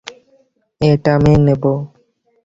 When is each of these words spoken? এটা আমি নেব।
এটা 0.81 1.09
আমি 1.17 1.33
নেব। 1.45 1.63